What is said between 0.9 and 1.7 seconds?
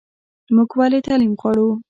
تعلیم غواړو؟